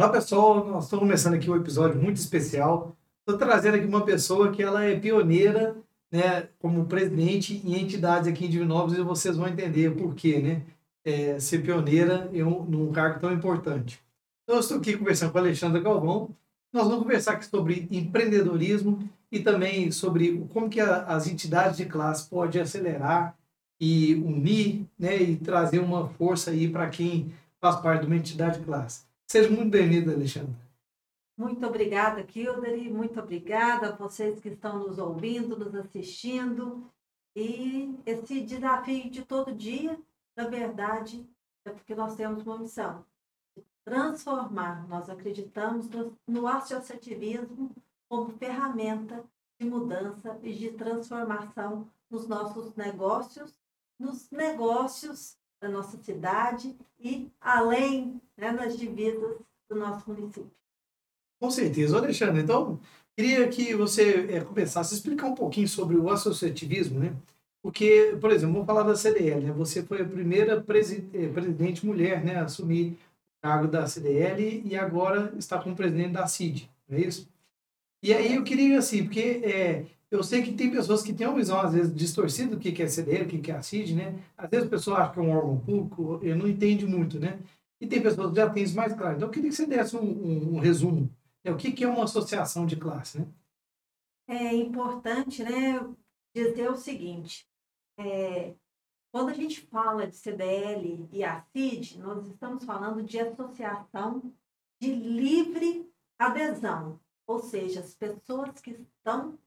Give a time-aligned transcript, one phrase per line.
[0.00, 2.96] Olá pessoal, nós estamos começando aqui um episódio muito especial.
[3.18, 5.76] Estou trazendo aqui uma pessoa que ela é pioneira,
[6.10, 10.62] né, como presidente em entidades aqui em Divinópolis e vocês vão entender por quê, né?
[11.04, 14.02] É, ser pioneira em um, num cargo tão importante.
[14.42, 16.34] Então, eu estou aqui conversando com a Alexandra Galvão.
[16.72, 21.84] Nós vamos conversar aqui sobre empreendedorismo e também sobre como que a, as entidades de
[21.84, 23.36] classe podem acelerar
[23.78, 28.60] e unir, né, e trazer uma força aí para quem faz parte de uma entidade
[28.60, 29.09] de classe.
[29.30, 30.56] Seja muito bem-vindo, Alexandre.
[31.38, 32.90] Muito obrigada, Kildare.
[32.90, 36.90] Muito obrigada a vocês que estão nos ouvindo, nos assistindo.
[37.36, 39.96] E esse desafio de todo dia,
[40.34, 41.24] na verdade,
[41.64, 43.06] é porque nós temos uma missão
[43.84, 44.88] transformar.
[44.88, 47.70] Nós acreditamos no, no associativismo
[48.08, 49.24] como ferramenta
[49.60, 53.54] de mudança e de transformação nos nossos negócios,
[53.96, 59.36] nos negócios da nossa cidade e além né, nas divisas
[59.68, 60.50] do nosso município.
[61.40, 62.42] Com certeza, Alexandre.
[62.42, 62.80] Então,
[63.16, 67.14] queria que você é, começasse a explicar um pouquinho sobre o associativismo, né?
[67.62, 69.52] Porque, por exemplo, vamos falar da CDL, né?
[69.52, 74.62] Você foi a primeira presi eh, presidente mulher, né, a assumir o cargo da CDL
[74.64, 77.28] e agora está como presidente da CID, não é isso?
[78.02, 81.36] E aí eu queria, assim, porque é, eu sei que tem pessoas que têm uma
[81.36, 84.18] visão, às vezes, distorcida do que é CDL, o que é a CID, né?
[84.36, 87.38] Às vezes a pessoa acha que é um órgão público, eu não entende muito, né?
[87.80, 89.16] E tem pessoas que já têm isso mais claro.
[89.16, 91.08] Então, eu queria que você desse um, um, um resumo.
[91.44, 91.52] Né?
[91.52, 93.26] O que, que é uma associação de classe, né?
[94.28, 95.80] É importante, né,
[96.34, 97.48] dizer o seguinte.
[97.98, 98.54] É,
[99.12, 104.32] quando a gente fala de CDL e a CID, nós estamos falando de associação
[104.80, 107.00] de livre adesão.
[107.26, 109.38] Ou seja, as pessoas que estão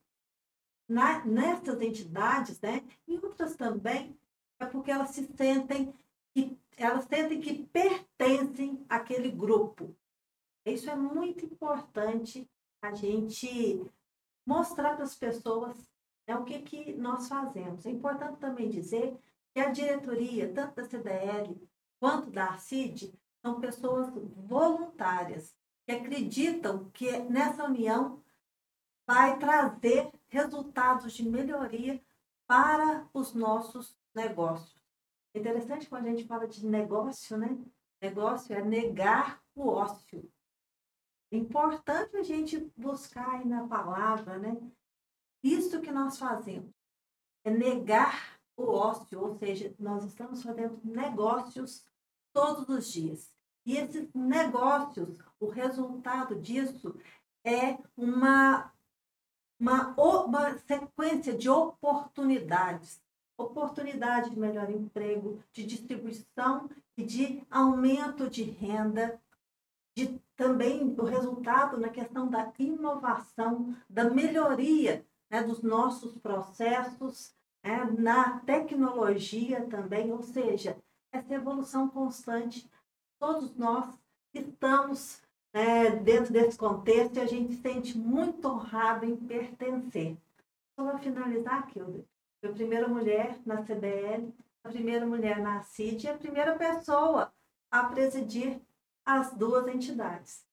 [0.93, 4.15] na, nessas entidades, né, e outras também,
[4.59, 5.93] é porque elas se sentem
[6.33, 9.95] que elas sentem que pertencem àquele grupo.
[10.65, 12.49] Isso é muito importante
[12.81, 13.85] a gente
[14.45, 15.77] mostrar para as pessoas
[16.27, 17.85] né, o que, que nós fazemos.
[17.85, 19.15] É importante também dizer
[19.53, 21.55] que a diretoria, tanto da CDL
[21.99, 25.55] quanto da ACID, são pessoas voluntárias,
[25.85, 28.23] que acreditam que nessa união
[29.05, 32.03] vai trazer resultados de melhoria
[32.47, 34.75] para os nossos negócios.
[35.35, 37.63] É interessante quando a gente fala de negócio, né?
[38.01, 40.27] Negócio é negar o ócio.
[41.31, 44.59] É importante a gente buscar aí na palavra, né?
[45.43, 46.73] Isso que nós fazemos
[47.45, 51.85] é negar o ócio, ou seja, nós estamos fazendo negócios
[52.33, 53.31] todos os dias.
[53.65, 56.99] E esses negócios, o resultado disso
[57.45, 58.72] é uma
[59.59, 63.03] uma, uma sequência de oportunidades
[63.37, 69.19] oportunidade de melhor emprego, de distribuição e de aumento de renda,
[69.95, 77.85] de também o resultado na questão da inovação, da melhoria né, dos nossos processos, né,
[77.97, 80.77] na tecnologia também, ou seja,
[81.11, 82.69] essa evolução constante.
[83.19, 83.87] Todos nós
[84.33, 85.21] estamos
[85.53, 90.17] é, dentro desse contexto e a gente se sente muito honrado em pertencer.
[90.75, 92.03] Só para finalizar, Kilder,
[92.41, 94.33] fui a primeira mulher na CBL,
[94.63, 97.31] a primeira mulher na CID e a primeira pessoa
[97.69, 98.59] a presidir
[99.05, 100.43] as duas entidades.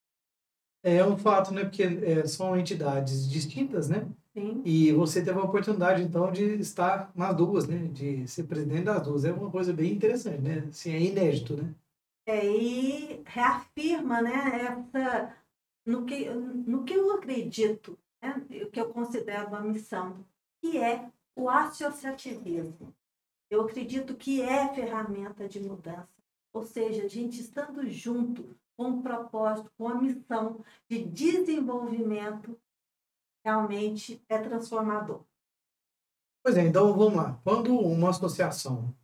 [0.82, 1.64] É um fato, né?
[1.64, 4.06] Porque é, são entidades distintas, né?
[4.32, 4.62] Sim.
[4.64, 7.88] E você teve a oportunidade, então, de estar nas duas, né?
[7.92, 9.24] De ser presidente das duas.
[9.24, 10.66] É uma coisa bem interessante, né?
[10.68, 11.74] Assim, é inédito, né?
[12.30, 15.36] É, e reafirma né, essa,
[15.84, 20.24] no, que, no que eu acredito, né, o que eu considero uma missão,
[20.62, 22.94] que é o associativismo.
[23.50, 26.08] Eu acredito que é ferramenta de mudança.
[26.52, 32.56] Ou seja, a gente estando junto com um propósito, com a missão de desenvolvimento,
[33.44, 35.24] realmente é transformador.
[36.44, 37.40] Pois é, então vamos lá.
[37.42, 38.94] Quando uma associação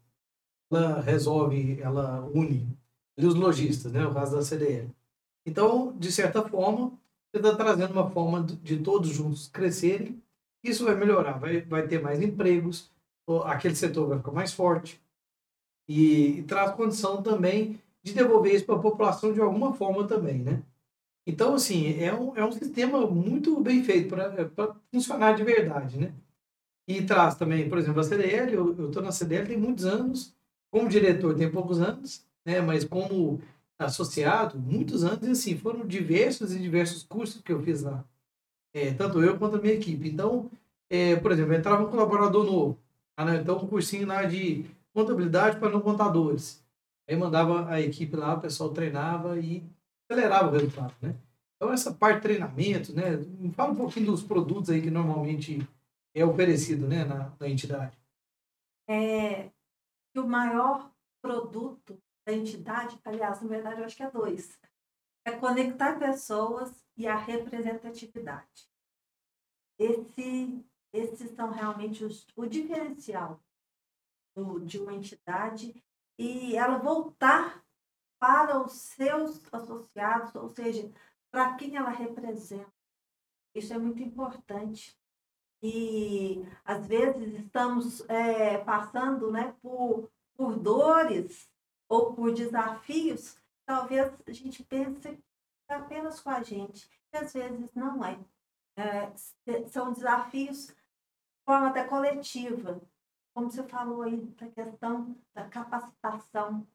[0.70, 2.75] ela resolve, ela une
[3.24, 4.90] os lojistas, né, o caso da CDL.
[5.46, 6.90] Então, de certa forma,
[7.30, 10.20] você está trazendo uma forma de todos juntos crescerem.
[10.62, 12.90] Isso vai melhorar, vai, vai ter mais empregos,
[13.44, 15.00] aquele setor vai ficar mais forte
[15.88, 20.38] e, e traz condição também de devolver isso para a população de alguma forma também,
[20.38, 20.62] né?
[21.26, 26.14] Então, assim, é um, é um sistema muito bem feito para funcionar de verdade, né?
[26.88, 30.36] E traz também, por exemplo, a CDL, eu estou na CDL tem muitos anos,
[30.70, 32.60] como diretor tem poucos anos, né?
[32.60, 33.40] Mas como
[33.78, 38.04] associado, muitos anos, assim, foram diversos e diversos cursos que eu fiz lá.
[38.72, 40.08] É, tanto eu quanto a minha equipe.
[40.08, 40.50] Então,
[40.88, 42.78] é, por exemplo, entrava um colaborador novo,
[43.18, 43.36] né?
[43.40, 44.64] então um cursinho lá de
[44.94, 46.64] contabilidade para não contadores.
[47.08, 49.62] Aí mandava a equipe lá, o pessoal treinava e
[50.08, 51.14] acelerava o resultado, né?
[51.56, 53.18] Então, essa parte de treinamento, né?
[53.54, 55.66] Fala um pouquinho dos produtos aí que normalmente
[56.14, 57.96] é oferecido, né, na, na entidade.
[58.88, 59.50] É
[60.16, 60.90] o maior
[61.22, 64.60] produto da entidade, aliás, na verdade, eu acho que é dois.
[65.24, 68.68] É conectar pessoas e a representatividade.
[69.78, 73.40] Esse, esses são realmente os, o diferencial
[74.34, 75.82] do, de uma entidade
[76.18, 77.64] e ela voltar
[78.18, 80.90] para os seus associados, ou seja,
[81.30, 82.72] para quem ela representa.
[83.54, 84.98] Isso é muito importante.
[85.62, 91.48] E às vezes estamos é, passando né, por, por dores
[91.88, 93.36] ou por desafios,
[93.66, 95.18] talvez a gente pense
[95.68, 98.18] apenas com a gente, e às vezes não é.
[98.76, 100.74] é são desafios de
[101.44, 102.80] forma até coletiva,
[103.34, 106.66] como você falou aí da questão da capacitação.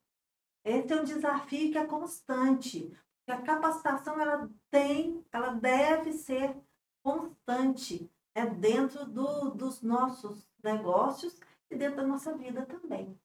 [0.63, 2.95] Esse é um desafio que é constante.
[3.27, 6.55] A capacitação ela tem, ela deve ser
[7.01, 13.19] constante é dentro do, dos nossos negócios e dentro da nossa vida também.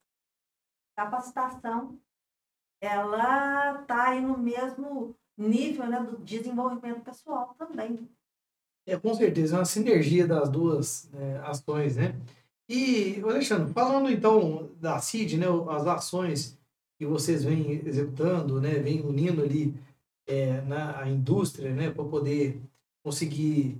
[0.96, 1.98] Capacitação,
[2.80, 8.08] ela está aí no mesmo nível né, do desenvolvimento pessoal também.
[8.86, 12.14] É, com certeza, é uma sinergia das duas né, ações, né?
[12.68, 16.58] E, Alexandre, falando então da CID, né, as ações
[16.98, 19.74] que vocês vêm executando, né, vêm unindo ali
[20.26, 22.60] é, na indústria, né, para poder
[23.04, 23.78] conseguir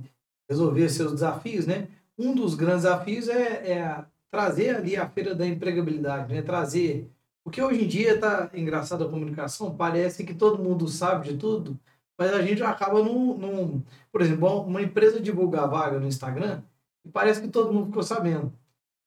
[0.49, 1.89] resolver seus desafios, né?
[2.19, 6.43] Um dos grandes desafios é, é trazer ali a feira da empregabilidade, né?
[6.43, 7.11] Trazer
[7.47, 11.79] porque hoje em dia tá engraçado a comunicação, parece que todo mundo sabe de tudo,
[12.19, 16.61] mas a gente acaba num, num por exemplo, uma empresa divulgar vaga no Instagram
[17.05, 18.53] e parece que todo mundo ficou sabendo.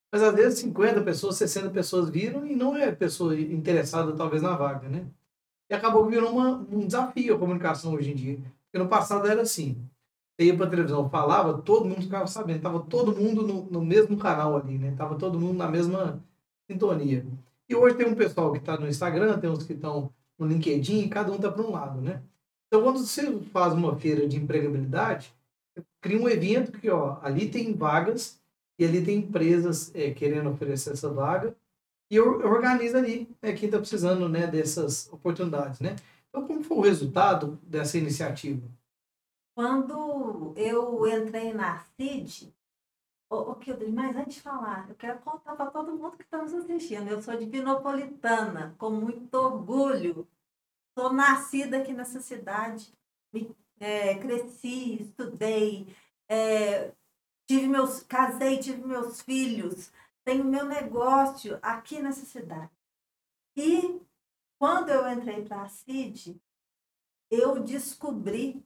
[0.10, 4.56] Mas às vezes 50 pessoas, 60 pessoas viram e não é pessoa interessada talvez na
[4.56, 5.06] vaga, né?
[5.70, 8.38] E acabou virando uma, um desafio a comunicação hoje em dia.
[8.38, 9.86] Porque no passado era assim.
[10.40, 12.62] Ia para televisão, falava, todo mundo ficava sabendo.
[12.62, 14.94] Tava todo mundo no, no mesmo canal ali, né?
[14.98, 16.24] Tava todo mundo na mesma
[16.70, 17.26] sintonia.
[17.68, 21.02] E hoje tem um pessoal que está no Instagram, tem uns que estão no LinkedIn,
[21.02, 22.22] e cada um está para um lado, né?
[22.68, 25.34] Então, quando você faz uma feira de empregabilidade,
[26.00, 28.40] cria um evento que, ó, ali tem vagas
[28.80, 31.56] e ali tem empresas é, querendo oferecer essa vaga
[32.12, 35.96] e organiza ali né, quem está precisando né, dessas oportunidades, né?
[36.30, 38.62] Então, como foi o resultado dessa iniciativa?
[39.60, 42.56] Quando eu entrei na CID,
[43.30, 46.42] o, que eu mas antes de falar, eu quero contar para todo mundo que está
[46.42, 47.10] nos assistindo.
[47.10, 50.26] Eu sou de Vinopolitana, com muito orgulho.
[50.98, 52.98] Sou nascida aqui nessa cidade,
[53.34, 55.94] me, é, cresci, estudei,
[56.30, 56.94] é,
[57.46, 59.92] tive meus, casei, tive meus filhos,
[60.24, 62.72] tenho meu negócio aqui nessa cidade.
[63.58, 64.00] E
[64.58, 66.42] quando eu entrei para a CID,
[67.30, 68.66] eu descobri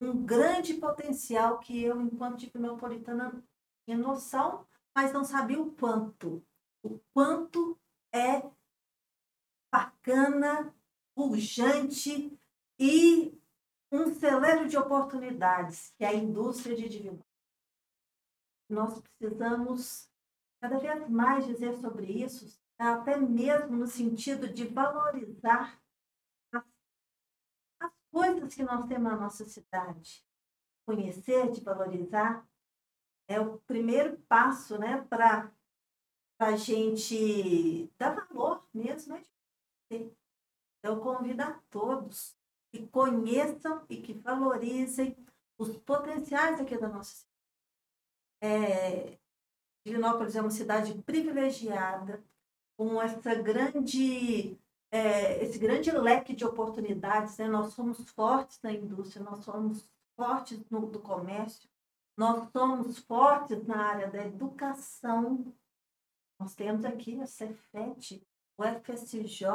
[0.00, 3.42] um grande potencial que eu, enquanto divinopolitana,
[3.84, 6.44] tinha noção, mas não sabia o quanto.
[6.82, 7.78] O quanto
[8.12, 8.42] é
[9.72, 10.74] bacana,
[11.14, 12.38] pujante
[12.78, 13.38] e
[13.90, 17.24] um celeiro de oportunidades, que é a indústria de divino.
[18.68, 20.10] Nós precisamos
[20.60, 25.80] cada vez mais dizer sobre isso, até mesmo no sentido de valorizar
[28.16, 30.24] coisas que nós temos na nossa cidade.
[30.86, 32.48] Conhecer, de valorizar,
[33.28, 35.52] é o primeiro passo né, para
[36.38, 39.14] a gente dar valor mesmo.
[39.90, 40.10] Né?
[40.82, 42.34] Eu convido a todos
[42.72, 45.14] que conheçam e que valorizem
[45.58, 47.36] os potenciais aqui da nossa cidade.
[48.42, 49.18] É,
[49.84, 52.24] Divinópolis é uma cidade privilegiada,
[52.78, 54.58] com essa grande,
[54.90, 57.36] é, esse grande leque de oportunidades.
[57.38, 57.48] Né?
[57.48, 61.68] Nós somos fortes na indústria, nós somos fortes no, no comércio,
[62.16, 65.52] nós somos fortes na área da educação.
[66.38, 68.26] Nós temos aqui a Cefet,
[68.58, 69.46] o FSJ,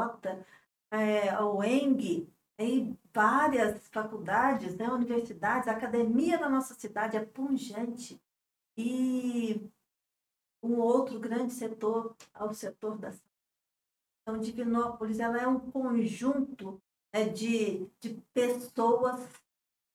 [0.92, 2.32] é, o ENG,
[2.64, 8.22] e várias faculdades, né, universidades, a academia da nossa cidade é pungente.
[8.78, 9.70] E
[10.64, 13.12] um outro grande setor é o setor da.
[14.22, 16.82] Então, Divinópolis ela é um conjunto
[17.14, 19.20] né, de, de pessoas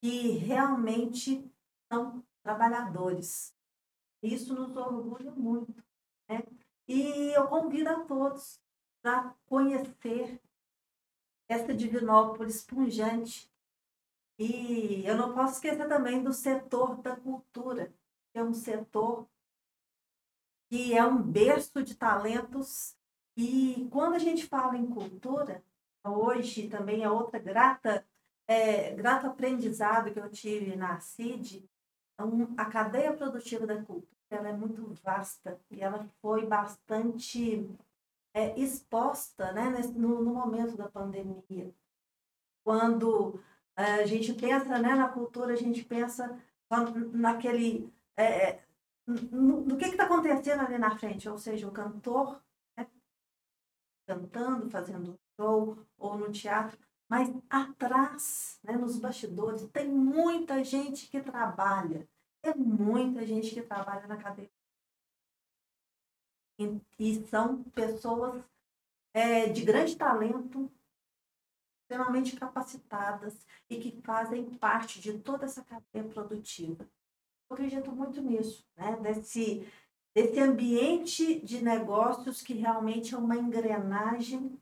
[0.00, 1.50] que realmente
[1.90, 3.54] são trabalhadores.
[4.22, 5.82] Isso nos orgulha muito.
[6.28, 6.42] Né?
[6.88, 8.60] E eu convido a todos
[9.02, 10.40] para conhecer
[11.48, 13.50] essa Divinópolis pungente.
[14.38, 17.94] E eu não posso esquecer também do setor da cultura,
[18.32, 19.26] que é um setor
[20.68, 22.95] que é um berço de talentos.
[23.36, 25.62] E quando a gente fala em cultura,
[26.04, 28.04] hoje também é outra grata
[28.46, 31.68] é, grato aprendizado que eu tive na CID,
[32.20, 37.68] um, a cadeia produtiva da cultura ela é muito vasta e ela foi bastante
[38.34, 41.72] é, exposta né, no, no, momento da pandemia.
[42.64, 43.40] Quando
[43.76, 46.36] é, a gente pensa né, na cultura, a gente pensa
[47.12, 47.92] naquele.
[48.16, 48.62] É, é
[49.06, 52.42] no, no, que está acontecendo ali na frente, ou seja, o cantor
[54.06, 61.20] cantando, fazendo show, ou no teatro, mas atrás, né, nos bastidores, tem muita gente que
[61.20, 62.08] trabalha.
[62.42, 64.50] É muita gente que trabalha na cadeia.
[66.58, 68.42] E, e são pessoas
[69.12, 70.70] é, de grande talento,
[71.82, 76.88] extremamente capacitadas e que fazem parte de toda essa cadeia produtiva.
[77.48, 78.96] Eu acredito muito nisso, né?
[78.96, 79.64] desse,
[80.16, 84.58] desse ambiente de negócios que realmente é uma engrenagem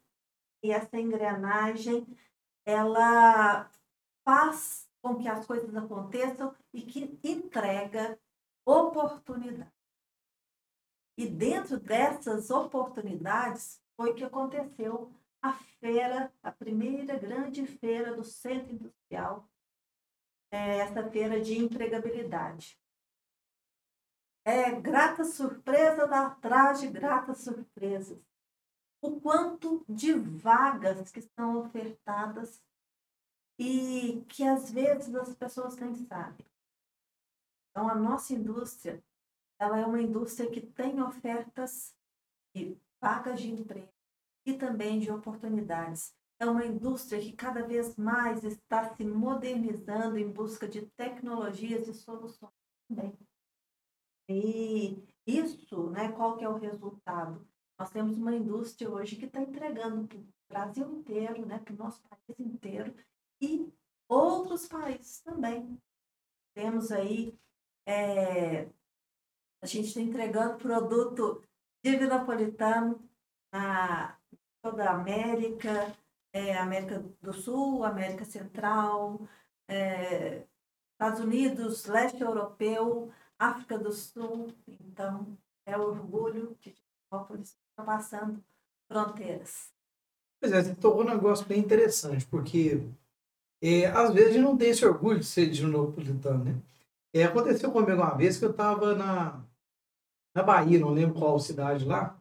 [0.60, 2.04] e essa engrenagem
[2.66, 3.70] ela
[4.24, 8.18] faz com que as coisas aconteçam e que entrega
[8.66, 9.70] oportunidade.
[11.16, 18.72] E dentro dessas oportunidades foi que aconteceu a feira, a primeira grande feira do Centro
[18.72, 19.48] Industrial,
[20.50, 22.76] é essa feira de empregabilidade.
[24.44, 28.18] É grata surpresa atrás de gratas surpresas
[29.04, 32.62] o quanto de vagas que são ofertadas
[33.58, 36.46] e que às vezes as pessoas nem sabem.
[37.70, 39.04] Então, a nossa indústria,
[39.58, 41.94] ela é uma indústria que tem ofertas
[42.54, 43.92] de vagas de emprego
[44.46, 46.14] e também de oportunidades.
[46.38, 51.94] É uma indústria que cada vez mais está se modernizando em busca de tecnologias e
[51.94, 52.52] soluções
[52.88, 53.14] também.
[54.28, 57.46] E isso, né, qual que é o resultado?
[57.78, 61.76] Nós temos uma indústria hoje que está entregando para o Brasil inteiro, né, para o
[61.76, 62.94] nosso país inteiro
[63.40, 63.72] e
[64.08, 65.78] outros países também.
[66.54, 67.38] Temos aí,
[67.86, 68.68] é,
[69.62, 71.42] a gente está entregando produto
[71.82, 73.02] divinopolitano
[73.52, 74.18] na
[74.62, 75.94] toda a América,
[76.32, 79.28] é, América do Sul, América Central,
[79.68, 80.46] é,
[80.92, 84.52] Estados Unidos, leste europeu, África do Sul.
[84.68, 85.36] Então,
[85.66, 88.42] é orgulho de Divinópolis passando
[88.88, 89.72] fronteiras.
[90.40, 92.82] Pois é, você tocou um negócio bem interessante, porque
[93.62, 96.62] é, às vezes a gente não tem esse orgulho de ser napolitano, né?
[97.14, 99.42] É, aconteceu comigo uma vez que eu estava na,
[100.34, 102.20] na Bahia, não lembro qual cidade lá,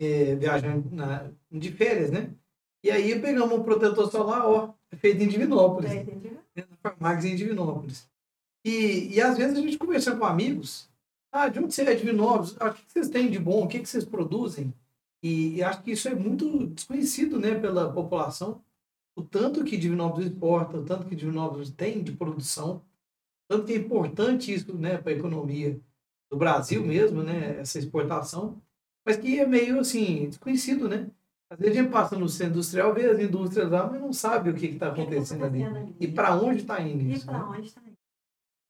[0.00, 2.34] é, viajando na, de férias, né?
[2.82, 5.92] E aí pegamos um protetor solar, ó, feito em Divinópolis.
[5.92, 6.04] É,
[6.56, 8.08] na Farmax em Divinópolis.
[8.64, 10.88] E, e às vezes a gente conversa com amigos,
[11.30, 12.56] ah, de onde você é Divinópolis?
[12.58, 13.64] Ah, o que vocês têm de bom?
[13.64, 14.72] O que vocês produzem?
[15.22, 18.60] E, e, acho que isso é muito desconhecido né, pela população.
[19.16, 22.82] O tanto que Divinópolis exporta, o tanto que Divinópolis tem de produção,
[23.48, 25.80] tanto que é importante isso né, para a economia
[26.30, 28.60] do Brasil mesmo, né, essa exportação,
[29.04, 31.10] mas que é meio assim, desconhecido, né?
[31.50, 34.50] Às vezes a gente passa no centro industrial, vê as indústrias lá, mas não sabe
[34.50, 35.78] o que está acontecendo, que tá ali.
[35.78, 35.96] ali.
[36.00, 37.24] E para onde está indo e isso.
[37.24, 37.44] E para né?
[37.44, 38.03] onde está indo.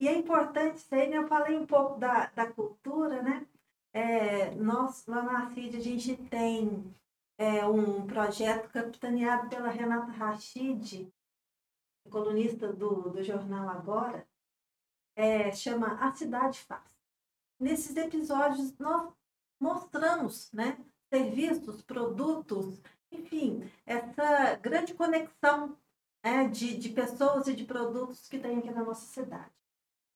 [0.01, 1.19] E é importante ser, né?
[1.19, 3.47] eu falei um pouco da, da cultura, né?
[3.93, 6.95] É, nós, lá na CID, a gente tem
[7.39, 11.13] é, um projeto capitaneado pela Renata Rachid,
[12.11, 14.27] colunista do, do jornal Agora,
[15.17, 16.83] é, chama A Cidade Faz.
[17.59, 19.13] Nesses episódios, nós
[19.61, 20.77] mostramos né,
[21.09, 25.79] serviços, produtos, enfim, essa grande conexão
[26.23, 29.53] né, de, de pessoas e de produtos que tem aqui na nossa cidade.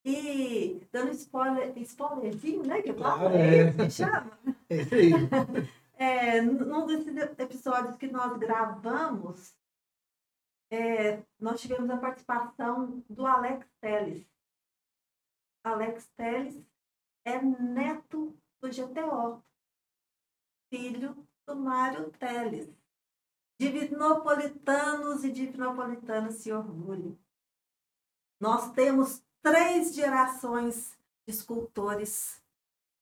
[0.08, 2.80] E dando spoiler, spoilerzinho, né?
[2.80, 3.74] Que claro, é.
[3.74, 4.38] que chama.
[4.70, 5.12] É isso aí.
[6.00, 9.52] É, num desses episódios que nós gravamos,
[10.70, 14.24] é, nós tivemos a participação do Alex Teles.
[15.64, 16.64] Alex Teles
[17.24, 19.42] é neto do GTO,
[20.72, 22.72] filho do Mário Teles.
[23.60, 27.18] Divinopolitanos e divinopolitanas se orgulham.
[28.40, 32.40] Nós temos três gerações de escultores,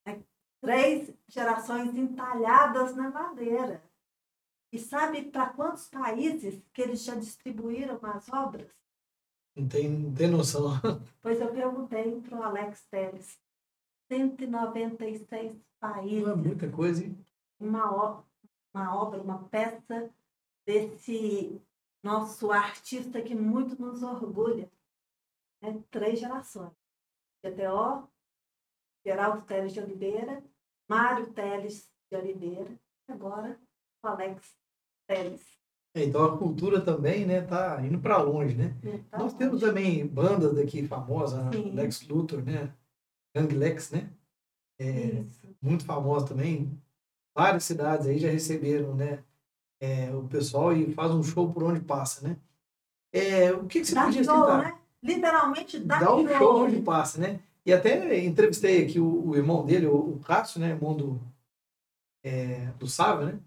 [0.05, 0.23] né?
[0.61, 3.83] três gerações entalhadas na madeira.
[4.73, 8.71] E sabe para quantos países que eles já distribuíram as obras?
[9.57, 10.73] Não tem, não tem noção.
[11.23, 13.39] Pois eu perguntei para o Alex Teles.
[14.09, 16.29] 196 países.
[16.29, 17.19] É muita coisa, hein?
[17.59, 18.23] Uma,
[18.73, 20.11] uma obra, uma peça
[20.65, 21.61] desse
[22.03, 24.71] nosso artista que muito nos orgulha
[25.63, 26.73] né, três gerações.
[27.45, 28.09] GTO,
[29.05, 30.43] Geraldo Teles de Oliveira,
[30.89, 32.71] Mário Teles de Oliveira,
[33.09, 33.59] e agora
[34.05, 34.57] o Alex
[35.09, 35.45] Teles.
[35.95, 38.77] É, então a cultura também, né, tá indo para longe, né?
[39.11, 39.67] Tá Nós temos longe.
[39.67, 41.71] também bandas daqui famosas, Sim.
[41.73, 42.75] Lex Luthor, né?
[43.35, 44.13] Gang Lex, né?
[44.79, 45.25] É,
[45.63, 46.79] muito famosa também.
[47.35, 49.25] Várias cidades aí já receberam, né?
[49.81, 52.37] é, o pessoal e faz um show por onde passa, né?
[53.13, 54.65] É, o que, que você Dá podia citar?
[54.65, 54.81] né?
[55.07, 57.41] Literalmente dá, Dá um show onde passa, né?
[57.65, 60.71] E até entrevistei aqui o, o irmão dele, o, o Cássio, né?
[60.71, 61.21] Irmão do,
[62.25, 63.39] é, do Sávio, né?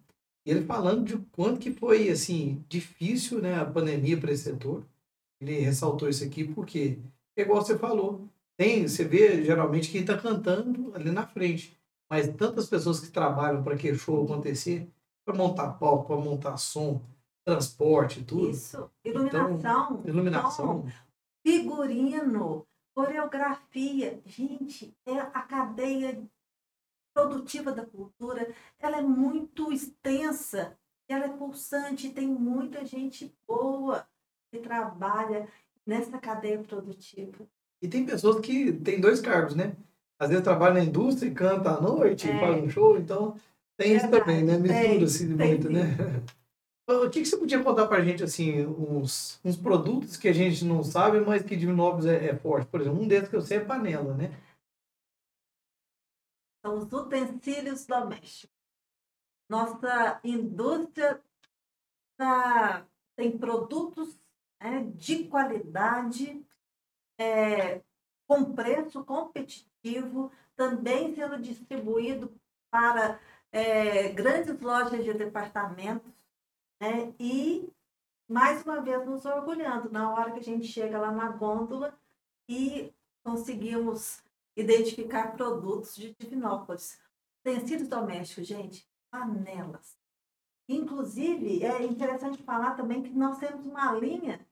[0.45, 3.59] E ele falando de quanto que foi, assim, difícil, né?
[3.59, 4.83] A pandemia para esse setor.
[5.41, 6.97] Ele ressaltou isso aqui porque,
[7.37, 11.77] é igual você falou, tem, você vê geralmente quem está cantando ali na frente.
[12.09, 14.89] Mas tantas pessoas que trabalham para que show acontecer,
[15.25, 17.01] para montar palco, para montar som,
[17.45, 18.49] transporte, tudo.
[18.49, 18.89] Isso.
[19.05, 20.01] Iluminação.
[20.05, 20.51] Iluminação.
[20.51, 20.89] som,
[21.45, 22.65] figurino,
[22.95, 24.21] coreografia.
[24.25, 26.21] Gente, é a cadeia
[27.13, 28.53] produtiva da cultura.
[28.79, 30.77] Ela é muito extensa.
[31.07, 32.11] Ela é pulsante.
[32.11, 34.07] Tem muita gente boa
[34.51, 35.47] que trabalha
[35.85, 37.47] nessa cadeia produtiva.
[37.81, 39.75] E tem pessoas que têm dois cargos, né?
[40.19, 42.39] Às vezes trabalha na indústria e canta à noite, É.
[42.39, 43.35] faz um show, então
[43.77, 44.53] tem isso Verdade, também, né?
[44.67, 45.73] tem, Mistura-se tem muito, sim.
[45.73, 45.83] né?
[46.91, 50.65] O que, que você podia contar pra gente, assim, uns, uns produtos que a gente
[50.65, 52.67] não sabe, mas que Divinópolis é, é forte?
[52.67, 54.31] Por exemplo, um desses que eu sei é panela, né?
[56.65, 58.55] São os utensílios domésticos.
[59.47, 61.21] Nossa indústria
[62.17, 64.19] tá- tem produtos
[64.59, 66.43] né, de qualidade,
[67.19, 67.81] é,
[68.27, 72.33] com preço competitivo, também sendo distribuído
[72.71, 73.19] para
[73.51, 76.18] é, grandes lojas de departamentos.
[76.79, 77.71] Né, e,
[78.27, 81.97] mais uma vez, nos orgulhando na hora que a gente chega lá na gôndola
[82.47, 82.93] e
[83.23, 84.23] conseguimos
[84.55, 86.99] identificar produtos de Divinópolis.
[87.41, 89.97] Utensílios domésticos, gente, panelas.
[90.67, 94.45] Inclusive, é interessante falar também que nós temos uma linha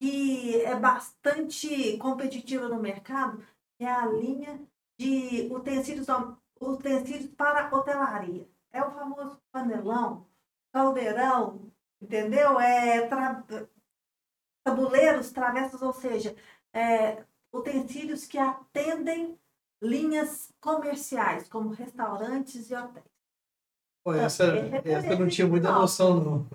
[0.00, 3.44] que é bastante competitiva no mercado,
[3.78, 4.60] é a linha
[4.98, 6.06] de utensílios,
[6.60, 8.48] utensílios para hotelaria.
[8.72, 10.26] É o famoso panelão,
[10.72, 12.58] caldeirão, entendeu?
[12.60, 13.44] É tra-
[14.64, 16.34] tabuleiros, travessas, ou seja,
[16.72, 19.38] é, utensílios que atendem
[19.82, 23.04] linhas comerciais, como restaurantes e hotéis.
[24.04, 26.46] Pô, essa, é essa eu não tinha muita noção, não.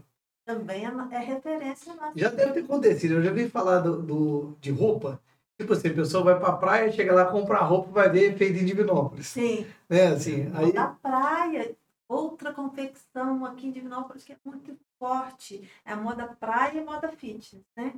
[0.46, 2.14] Também é, é referência nossa.
[2.16, 5.20] Já deve ter acontecido, eu já vi falar do, do- de roupa.
[5.58, 8.66] Tipo assim, a pessoa vai pra praia, chega lá, compra roupa, vai ver feito em
[8.66, 9.28] Divinópolis.
[9.28, 10.72] Sim, Né, assim, aí...
[10.74, 11.76] da praia,
[12.08, 15.70] outra confecção aqui em Divinópolis que é muito forte.
[15.86, 17.94] É a moda praia e moda fitness, né?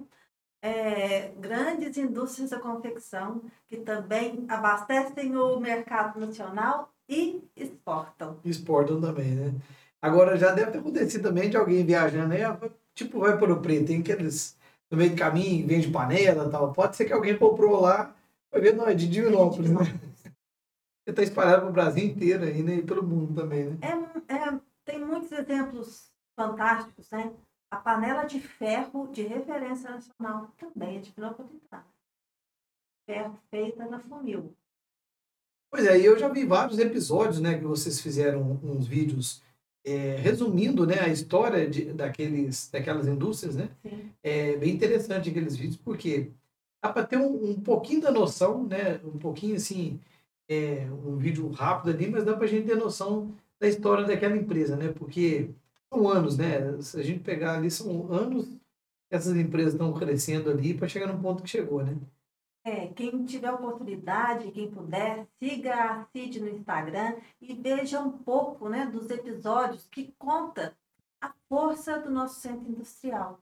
[0.62, 8.40] É, grandes indústrias da confecção que também abastecem o mercado nacional e exportam.
[8.44, 9.54] exportam também, né?
[10.02, 12.60] Agora, já deve ter acontecido também de alguém viajando aí, ah,
[12.94, 14.58] tipo, vai para o preto, tem aqueles
[14.90, 16.74] no meio do caminho, vende panela e tal.
[16.74, 18.16] Pode ser que alguém comprou lá,
[18.52, 19.80] vai ver, não, é de Divinópolis, né?
[21.08, 22.76] Você está espalhado para o Brasil inteiro aí, né?
[22.76, 23.78] E pelo mundo também, né?
[23.82, 27.32] É, é, tem muitos exemplos fantásticos, né?
[27.72, 31.86] A panela de ferro de referência nacional também é de Pinopolitana.
[33.10, 34.54] Ferro feita na Fumil.
[35.72, 39.42] Pois é, eu já vi vários episódios, né, que vocês fizeram uns vídeos
[39.86, 43.70] é, resumindo, né, a história de, daqueles, daquelas indústrias, né?
[43.82, 44.12] Sim.
[44.22, 46.32] É bem interessante aqueles vídeos, porque
[46.84, 49.00] dá para ter um, um pouquinho da noção, né?
[49.06, 50.02] Um pouquinho assim,
[50.48, 54.36] é, um vídeo rápido ali, mas dá para a gente ter noção da história daquela
[54.36, 54.92] empresa, né?
[54.92, 55.50] Porque
[55.92, 56.82] são anos, né?
[56.82, 58.46] Se a gente pegar ali, são anos
[59.10, 61.98] que essas empresas estão crescendo ali para chegar no ponto que chegou, né?
[62.66, 68.68] É, quem tiver oportunidade, quem puder, siga a CID no Instagram e veja um pouco
[68.68, 70.76] né, dos episódios que conta
[71.22, 73.40] a força do nosso centro industrial.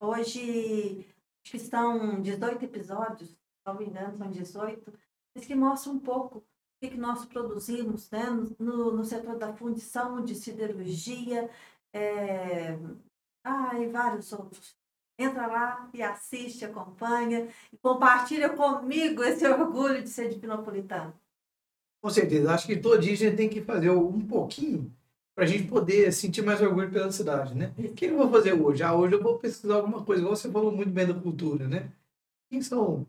[0.00, 1.06] Hoje,
[1.44, 3.36] acho que são 18 episódios, se
[3.66, 4.92] não me engano, são 18,
[5.34, 6.44] mas que mostram um pouco o
[6.80, 8.24] que, que nós produzimos né,
[8.58, 11.50] no, no setor da fundição, de siderurgia,
[11.92, 12.78] é,
[13.44, 14.76] ah, e vários outros.
[15.18, 21.14] Entra lá e assiste, acompanha e compartilha comigo esse orgulho de ser de Pinopolitano.
[22.02, 22.52] Com certeza.
[22.52, 24.92] Acho que todo dia a gente tem que fazer um pouquinho
[25.34, 27.72] para a gente poder sentir mais orgulho pela cidade, né?
[27.78, 28.82] O que eu vou fazer hoje?
[28.82, 31.90] Ah, hoje eu vou pesquisar alguma coisa, você falou muito bem da cultura, né?
[32.50, 33.06] Quem são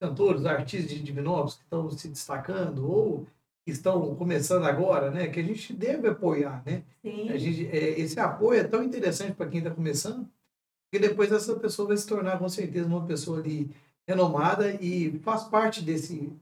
[0.00, 3.26] cantores, artistas de Divinópolis que estão se destacando ou
[3.64, 5.26] que estão começando agora, né?
[5.28, 6.84] Que a gente deve apoiar, né?
[7.02, 10.28] Sim, A gente, é, esse apoio é tão interessante para quem está começando,
[10.92, 13.70] que depois essa pessoa vai se tornar, com certeza, uma pessoa ali
[14.06, 16.32] renomada e faz parte desse,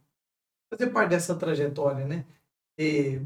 [0.71, 2.27] fazer parte dessa trajetória, né?
[2.79, 3.21] E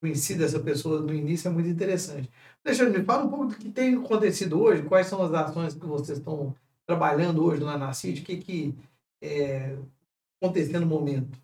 [0.00, 2.28] conheci dessa pessoa no início, é muito interessante.
[2.64, 5.86] Alexandre, me fala um pouco do que tem acontecido hoje, quais são as ações que
[5.86, 6.52] vocês estão
[6.84, 8.74] trabalhando hoje lá na CID, o que que
[9.22, 9.78] é,
[10.40, 11.40] acontecendo no momento?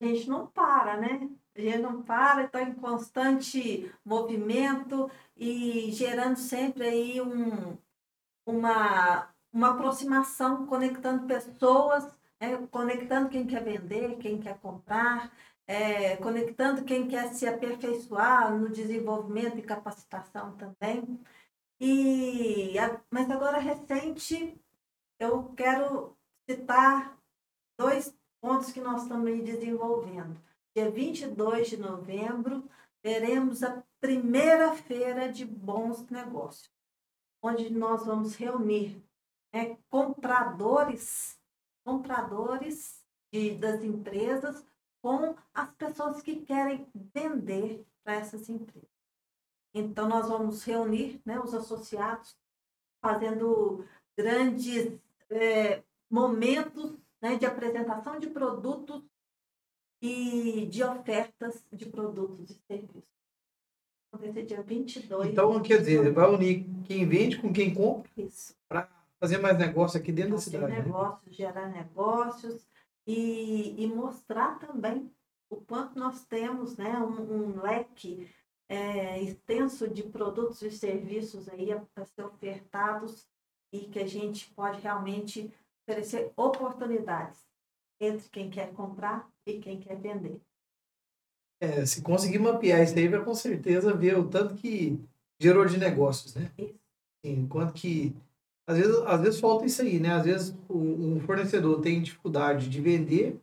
[0.00, 1.30] A gente não para, né?
[1.54, 7.76] A gente não para, está em constante movimento e gerando sempre aí um,
[8.46, 12.04] uma, uma aproximação, conectando pessoas,
[12.40, 15.32] é, conectando quem quer vender, quem quer comprar,
[15.66, 21.20] é, conectando quem quer se aperfeiçoar no desenvolvimento e capacitação também.
[21.80, 22.74] E,
[23.10, 24.60] mas agora recente,
[25.18, 26.16] eu quero
[26.48, 27.18] citar
[27.78, 30.40] dois pontos que nós aí desenvolvendo.
[30.74, 32.68] Dia 22 de novembro,
[33.02, 36.70] teremos a primeira feira de bons negócios,
[37.42, 39.02] onde nós vamos reunir
[39.52, 41.38] né, compradores,
[41.84, 43.02] compradores
[43.32, 44.64] de, das empresas
[45.02, 48.90] com as pessoas que querem vender para essas empresas.
[49.74, 52.36] Então, nós vamos reunir né, os associados,
[53.00, 53.84] fazendo
[54.16, 54.98] grandes
[55.30, 59.02] é, momentos né, de apresentação de produtos
[60.02, 63.10] e de ofertas de produtos e serviços.
[64.46, 65.30] Dia 22.
[65.30, 68.10] Então, quer dizer, vai unir quem vende com quem compra
[68.68, 68.86] para
[69.18, 70.86] fazer mais negócio aqui dentro fazer da cidade.
[70.86, 71.32] Negócios, né?
[71.32, 72.66] gerar negócios
[73.06, 75.10] e, e mostrar também
[75.48, 78.28] o quanto nós temos né, um, um leque
[78.68, 83.26] é, extenso de produtos e serviços aí para ser ofertados
[83.72, 85.50] e que a gente pode realmente
[85.82, 87.40] oferecer oportunidades
[88.00, 90.40] entre quem quer comprar e quem quer vender.
[91.60, 94.98] É, se conseguir mapear isso aí, vai com certeza ver o tanto que
[95.40, 96.50] gerou de negócios, né?
[96.58, 96.74] Isso.
[97.24, 98.14] Enquanto que
[98.66, 100.12] às vezes, às vezes falta isso aí, né?
[100.12, 103.40] Às vezes o, um fornecedor tem dificuldade de vender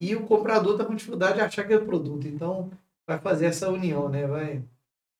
[0.00, 2.26] e o comprador está com dificuldade de achar aquele produto.
[2.26, 2.70] Então,
[3.06, 4.26] vai fazer essa união, né?
[4.26, 4.62] Vai.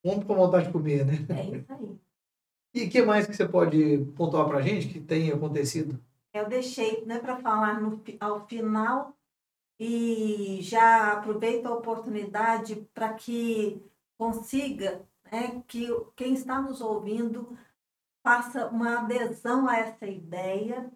[0.03, 1.25] Compra com vontade de comer, né?
[1.29, 1.99] É isso aí.
[2.73, 5.99] E o que mais que você pode pontuar para a gente que tem acontecido?
[6.33, 9.17] Eu deixei né, para falar no, ao final
[9.79, 13.81] e já aproveito a oportunidade para que
[14.17, 17.57] consiga né, que quem está nos ouvindo
[18.21, 20.91] faça uma adesão a essa ideia.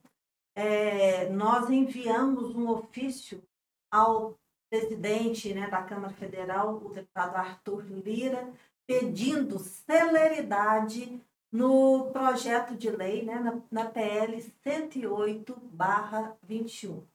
[0.56, 3.42] É, nós enviamos um ofício
[3.90, 4.38] ao
[4.70, 8.52] presidente né, da Câmara Federal, o deputado Arthur Lira,
[8.86, 11.22] pedindo celeridade
[11.54, 17.08] no projeto de lei, né, na, na PL 108-21.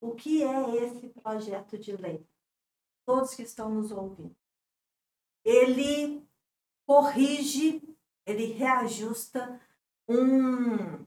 [0.00, 2.26] O que é esse projeto de lei?
[3.04, 4.34] Todos que estão nos ouvindo.
[5.44, 6.26] Ele
[6.86, 7.82] corrige,
[8.24, 9.60] ele reajusta
[10.08, 11.04] um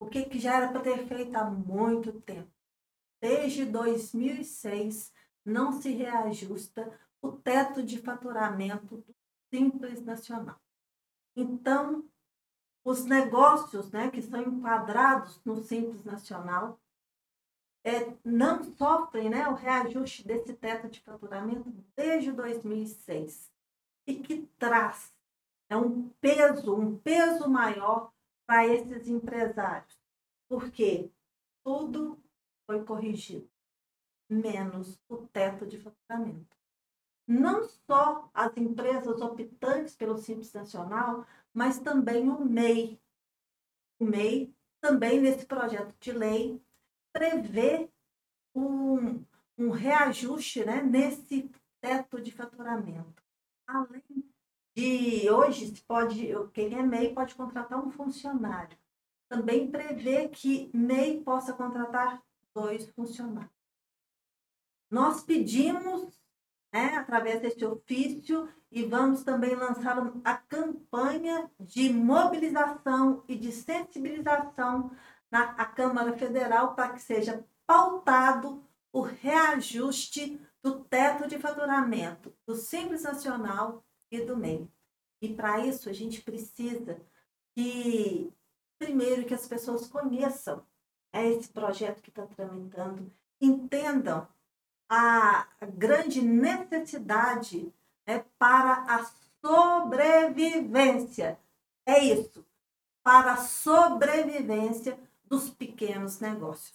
[0.00, 2.50] o que, que já era para ter feito há muito tempo.
[3.20, 5.12] Desde 2006
[5.44, 9.14] não se reajusta o teto de faturamento do
[9.48, 10.60] Simples Nacional.
[11.34, 12.08] Então,
[12.84, 16.80] os negócios né, que são enquadrados no Simples Nacional
[17.84, 23.52] é, não sofrem né, o reajuste desse teto de faturamento desde 2006
[24.06, 25.12] e que traz
[25.68, 28.12] é um peso, um peso maior
[28.46, 29.98] para esses empresários,
[30.48, 31.10] porque
[31.64, 32.22] tudo
[32.66, 33.48] foi corrigido,
[34.28, 36.61] menos o teto de faturamento
[37.32, 43.00] não só as empresas optantes pelo Simples Nacional, mas também o MEI.
[43.98, 46.62] O MEI, também nesse projeto de lei,
[47.12, 47.90] prevê
[48.54, 49.24] um,
[49.56, 53.22] um reajuste né, nesse teto de faturamento.
[53.66, 54.30] Além
[54.76, 58.76] de hoje, se pode, quem é MEI pode contratar um funcionário.
[59.28, 62.22] Também prevê que MEI possa contratar
[62.54, 63.50] dois funcionários.
[64.90, 66.21] Nós pedimos
[66.72, 74.90] né, através desse ofício e vamos também lançar a campanha de mobilização e de sensibilização
[75.30, 83.02] na Câmara Federal para que seja pautado o reajuste do teto de faturamento do Simples
[83.02, 84.68] Nacional e do MEI.
[85.20, 87.00] E para isso a gente precisa
[87.54, 88.32] que,
[88.78, 90.64] primeiro, que as pessoas conheçam
[91.12, 94.26] é esse projeto que está tramitando, entendam
[94.94, 97.72] a grande necessidade
[98.06, 101.38] né, para a sobrevivência.
[101.86, 102.44] É isso,
[103.02, 106.74] para a sobrevivência dos pequenos negócios.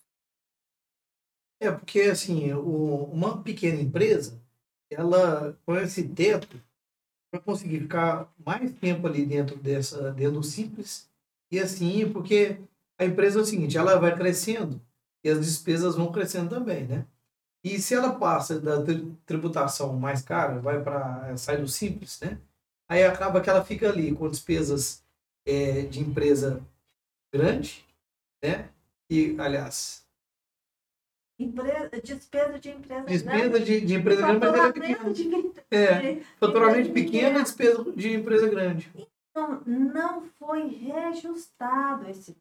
[1.60, 4.42] É, porque assim, o, uma pequena empresa,
[4.90, 6.60] ela com esse teto,
[7.30, 11.08] para conseguir ficar mais tempo ali dentro dessa, dentro do simples,
[11.52, 12.60] e assim, porque
[12.98, 14.82] a empresa é o seguinte, ela vai crescendo
[15.24, 17.06] e as despesas vão crescendo também, né?
[17.68, 18.78] E se ela passa da
[19.26, 22.40] tributação mais cara, vai para sai do simples, né?
[22.90, 25.04] Aí acaba que ela fica ali com despesas
[25.46, 26.62] é, de empresa
[27.34, 27.86] grande,
[28.42, 28.70] né?
[29.10, 30.08] E, aliás,
[31.40, 33.66] Empresa, despesa de empresa despesa grande.
[33.66, 35.14] De, de empresa grande, mas ela é pequena.
[35.14, 38.92] De, é, de, faturamento pequeno e despesa de empresa grande.
[39.30, 42.36] Então, não foi reajustado esse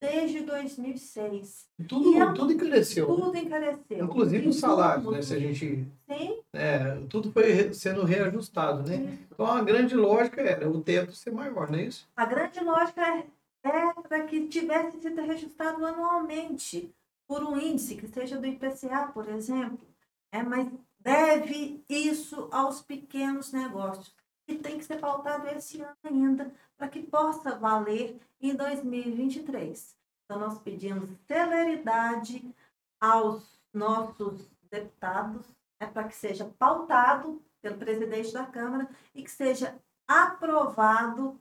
[0.00, 1.68] desde 2006.
[1.88, 3.06] Tudo, é, tudo encareceu.
[3.06, 4.04] Tudo encareceu.
[4.04, 5.22] Inclusive os salários, né?
[5.22, 5.86] Se a gente.
[6.08, 6.40] Sim.
[6.52, 8.96] É, tudo foi sendo reajustado, né?
[8.96, 9.28] Isso.
[9.32, 12.08] Então a grande lógica era o teto ser maior, não é isso?
[12.16, 13.26] A grande lógica é,
[13.64, 16.94] é para que tivesse sido reajustado anualmente
[17.26, 19.86] por um índice que seja do IPCA, por exemplo.
[20.30, 20.68] É, mas
[21.00, 24.14] deve isso aos pequenos negócios
[24.46, 29.96] que tem que ser pautado esse ano ainda, para que possa valer em 2023.
[30.24, 32.54] Então, nós pedimos celeridade
[33.00, 35.46] aos nossos deputados,
[35.80, 41.40] é para que seja pautado pelo presidente da Câmara e que seja aprovado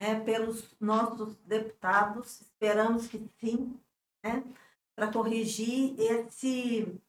[0.00, 2.40] é, pelos nossos deputados.
[2.40, 3.78] Esperamos que sim,
[4.24, 4.44] né,
[4.94, 7.00] para corrigir esse,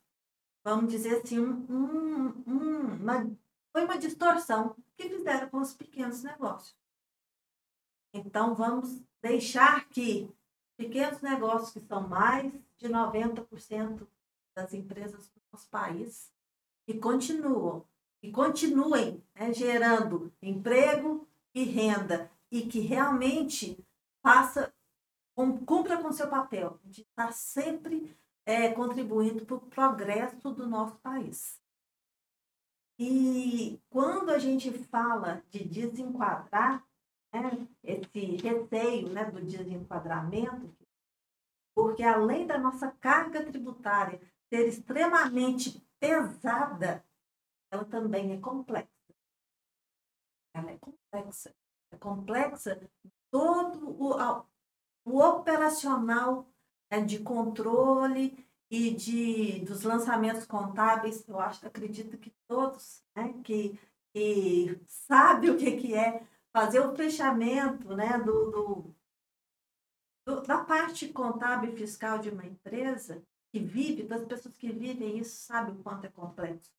[0.63, 3.29] vamos dizer assim, um, um, uma
[3.73, 6.77] foi uma distorção que fizeram com os pequenos negócios.
[8.13, 10.31] Então, vamos deixar que
[10.77, 14.07] pequenos negócios, que são mais de 90%
[14.55, 16.31] das empresas do nosso país,
[16.85, 17.83] que continuam,
[18.21, 23.83] e continuem né, gerando emprego e renda, e que realmente
[24.21, 24.71] faça,
[25.65, 31.62] cumpra com seu papel de estar sempre é, contribuindo para o progresso do nosso país.
[33.05, 36.81] E quando a gente fala de desenquadrar,
[37.33, 40.73] né, esse receio né, do desenquadramento,
[41.75, 47.05] porque além da nossa carga tributária ser extremamente pesada,
[47.69, 48.87] ela também é complexa.
[50.55, 51.53] Ela é complexa.
[51.91, 52.89] É complexa
[53.29, 54.45] todo o,
[55.03, 56.47] o operacional
[56.89, 63.79] né, de controle e de, dos lançamentos contábeis, eu acho, acredito que todos né, que,
[64.11, 68.95] que sabem o que, que é fazer o fechamento né, do, do,
[70.25, 75.19] do, da parte contábil e fiscal de uma empresa que vive, das pessoas que vivem
[75.19, 76.71] isso, sabe o quanto é complexo.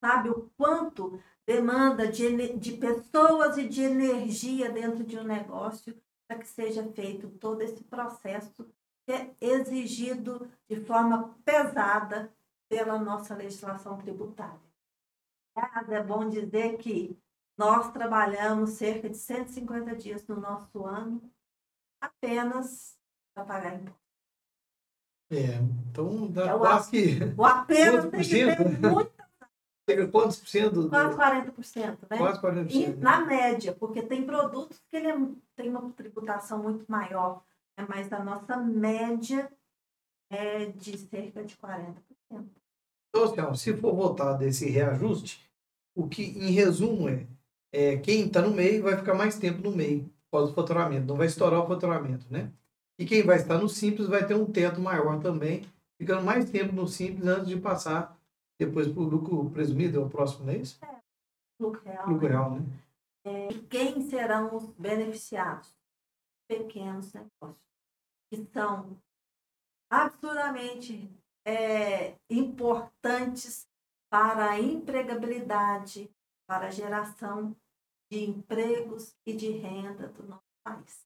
[0.00, 6.38] Sabe o quanto demanda de, de pessoas e de energia dentro de um negócio para
[6.38, 8.72] que seja feito todo esse processo
[9.10, 12.32] é exigido de forma pesada
[12.68, 14.60] pela nossa legislação tributária.
[15.88, 17.18] É bom dizer que
[17.58, 21.20] nós trabalhamos cerca de 150 dias no nosso ano
[22.00, 22.96] apenas
[23.34, 24.00] para pagar imposto.
[25.30, 27.18] É, então dá é quase que.
[27.36, 29.20] O apenas tem que ter muita.
[30.12, 30.88] Quantos por cento?
[30.88, 32.16] Quase 40%, né?
[32.16, 32.70] Quase 40%.
[32.70, 35.18] E, na média, porque tem produtos que ele é,
[35.56, 37.42] tem uma tributação muito maior
[37.80, 39.50] é mas a nossa média
[40.30, 41.96] é de cerca de 40%.
[43.14, 45.50] Então, se for votar desse reajuste,
[45.94, 47.26] o que, em resumo, é,
[47.72, 51.06] é quem está no meio vai ficar mais tempo no meio, por causa do faturamento,
[51.06, 52.52] não vai estourar o faturamento, né?
[52.98, 55.66] E quem vai estar no simples vai ter um teto maior também,
[55.98, 58.16] ficando mais tempo no simples antes de passar
[58.58, 60.78] depois para o lucro presumido, é o próximo mês?
[60.82, 61.00] É,
[61.58, 62.08] lucro real.
[62.08, 62.34] Lucro né?
[62.34, 62.66] real, né?
[63.24, 65.74] É, quem serão os beneficiados?
[66.46, 67.69] Pequenos negócios
[68.30, 68.96] que são
[69.90, 71.10] absurdamente
[71.44, 73.66] é, importantes
[74.10, 76.10] para a empregabilidade,
[76.48, 77.54] para a geração
[78.10, 81.04] de empregos e de renda do nosso país.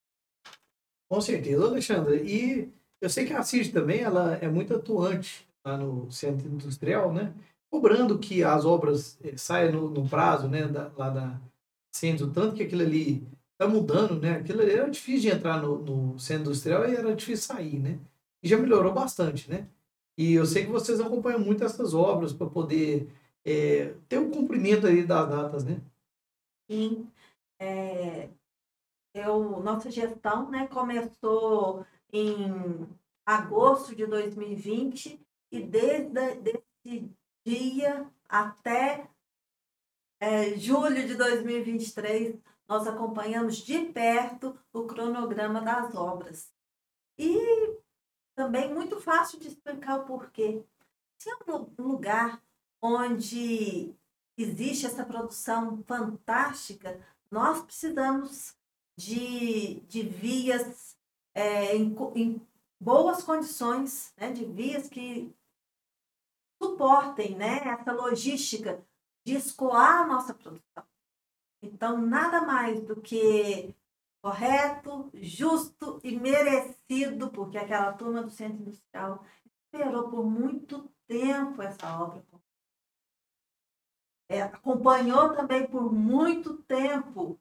[1.11, 2.23] Com certeza, Alexandre.
[2.25, 7.13] E eu sei que a CID também ela é muito atuante lá no centro industrial,
[7.13, 7.35] né?
[7.71, 10.67] Cobrando que as obras eh, saiam no, no prazo, né?
[10.67, 11.41] Da, lá da
[11.95, 13.25] Centro, tanto que aquilo ali
[13.59, 14.37] tá mudando, né?
[14.37, 17.99] Aquilo era difícil de entrar no, no centro industrial e era difícil sair, né?
[18.43, 19.69] E já melhorou bastante, né?
[20.17, 23.11] E eu sei que vocês acompanham muito essas obras para poder
[23.45, 25.81] é, ter o cumprimento aí das datas, né?
[26.71, 27.09] Sim.
[27.59, 28.29] É,
[29.14, 32.87] eu, nossa gestão né, começou em
[33.27, 35.21] agosto de 2020
[35.53, 36.21] e desde
[36.85, 37.11] esse
[37.45, 39.09] dia até
[40.21, 42.37] é, julho de 2023
[42.68, 46.53] nós acompanhamos de perto o cronograma das obras.
[47.18, 47.79] E
[48.35, 50.64] também muito fácil de explicar o porquê.
[51.18, 52.42] Se é um lugar
[52.83, 53.94] onde
[54.37, 57.00] existe essa produção fantástica,
[57.31, 58.57] nós precisamos
[58.96, 60.96] de, de vias
[61.35, 62.46] é, em, em,
[62.81, 64.33] boas condições, né?
[64.33, 65.35] de vias que
[66.62, 68.85] suportem né, essa logística
[69.24, 70.85] de escoar a nossa produção.
[71.64, 73.74] Então, nada mais do que
[74.22, 79.24] correto, justo e merecido, porque aquela turma do Centro Industrial
[79.72, 82.24] esperou por muito tempo essa obra.
[84.29, 87.38] É, acompanhou também por muito tempo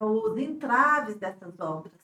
[0.00, 2.00] os entraves dessas obras.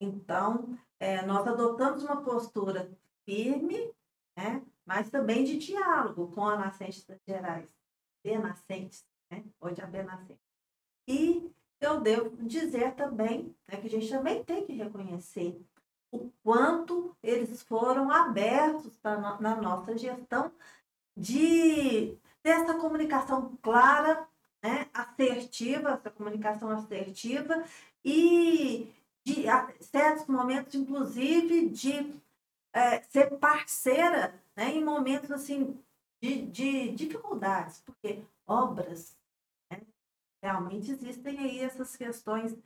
[0.00, 2.90] Então, é, nós adotamos uma postura
[3.24, 3.92] firme,
[4.36, 7.72] né, mas também de diálogo com a Nascentes das Gerais,
[8.24, 10.49] Benascentes, né, hoje a Benascentes.
[11.10, 15.60] E eu devo dizer também né, que a gente também tem que reconhecer
[16.12, 20.52] o quanto eles foram abertos pra, na nossa gestão
[21.16, 24.24] de dessa comunicação clara,
[24.62, 27.64] né, assertiva, essa comunicação assertiva
[28.04, 28.88] e
[29.24, 29.44] de
[29.80, 32.14] certos momentos, inclusive, de
[32.72, 35.76] é, ser parceira né, em momentos assim
[36.22, 39.19] de, de dificuldades, porque obras
[40.42, 42.56] realmente existem aí essas questões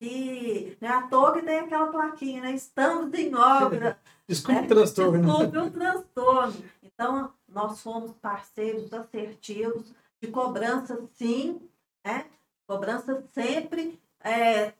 [0.00, 2.52] e né, toa que tem aquela plaquinha, né?
[2.52, 3.96] Estamos em obra.
[4.26, 4.66] Desculpe né?
[4.66, 5.22] o transtorno.
[5.22, 6.64] Desculpe o transtorno.
[6.82, 11.62] Então, nós fomos parceiros assertivos de cobrança, sim,
[12.04, 12.26] né?
[12.66, 14.72] Cobrança sempre, é,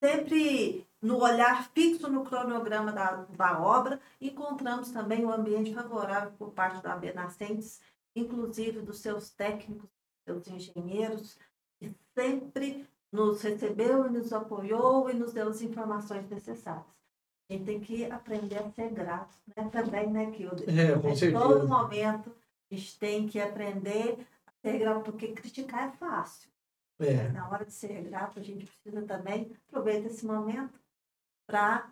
[0.00, 4.00] sempre no olhar fixo no cronograma da, da obra.
[4.20, 7.80] Encontramos também um ambiente favorável por parte da AB Nascentes,
[8.14, 9.90] inclusive dos seus técnicos,
[10.24, 11.36] seus engenheiros,
[11.78, 16.84] que sempre nos recebeu e nos apoiou e nos deu as informações necessárias.
[17.48, 19.68] A gente tem que aprender a ser grato, né?
[19.70, 20.64] Também, né, Kilda?
[20.70, 21.26] É, com certeza.
[21.26, 22.34] Em todo momento,
[22.70, 26.50] a gente tem que aprender a ser grato, porque criticar é fácil.
[27.00, 27.28] É.
[27.28, 30.78] Na hora de ser grato, a gente precisa também aproveitar esse momento
[31.46, 31.90] para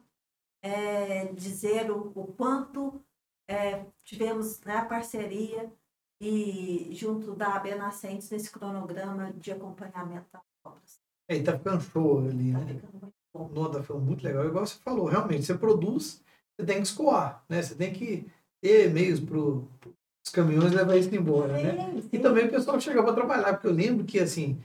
[0.61, 3.01] é, dizer o, o quanto
[3.49, 5.73] é, tivemos né, a parceria
[6.21, 10.99] e junto da AB Nascentes nesse cronograma de acompanhamento das obras.
[11.29, 12.75] É, e tá ficando show ali, tá né?
[12.75, 13.51] ficando muito bom.
[13.55, 14.47] Não, tá ficando muito legal.
[14.47, 16.23] Igual você falou, realmente, você produz,
[16.57, 17.61] você tem que escoar, né?
[17.63, 18.27] Você tem que
[18.63, 22.01] ter meios para os caminhões levar isso embora, sim, né?
[22.01, 22.09] Sim.
[22.13, 24.59] E também o pessoal chega para trabalhar, porque eu lembro que, assim,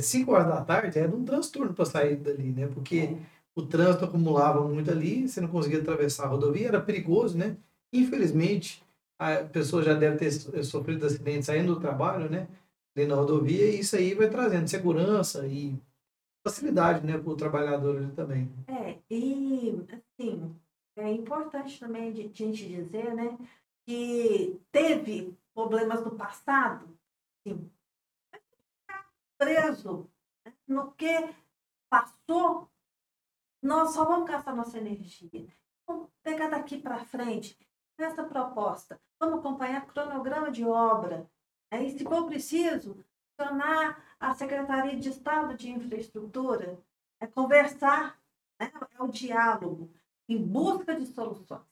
[0.00, 2.66] 5 é, horas da tarde era um transtorno para sair dali, né?
[2.66, 3.16] Porque É.
[3.54, 7.56] o trânsito acumulava muito ali, você não conseguia atravessar a rodovia, era perigoso, né?
[7.92, 8.82] Infelizmente,
[9.22, 10.30] a pessoa já deve ter
[10.64, 12.48] sofrido acidente saindo do trabalho, né?
[12.96, 15.78] Ali na rodovia, e isso aí vai trazendo segurança e
[16.44, 18.52] facilidade, né, para o trabalhador também.
[18.66, 20.54] É, e assim,
[20.96, 23.38] é importante também a gente dizer, né,
[23.86, 26.86] que teve problemas no passado,
[27.46, 27.70] assim,
[29.38, 30.10] preso
[30.44, 31.34] né, no que
[31.88, 32.68] passou,
[33.62, 35.46] nós só vamos gastar nossa energia.
[35.86, 37.56] Vamos pegar daqui para frente
[38.02, 39.00] essa proposta.
[39.18, 41.28] Vamos acompanhar cronograma de obra.
[41.70, 41.84] Né?
[41.84, 43.04] E, se for preciso,
[43.38, 46.78] acionar a Secretaria de Estado de Infraestrutura,
[47.20, 48.18] é conversar,
[48.58, 48.72] né?
[48.98, 49.90] é o diálogo,
[50.28, 51.62] em busca de soluções.